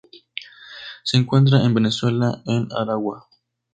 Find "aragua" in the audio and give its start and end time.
2.75-3.27